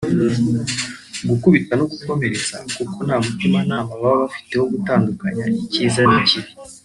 [1.29, 6.51] gukubita no gukomeretsa kuko nta mutimanama aba afite wo gutandukanya icyiza n’icyibi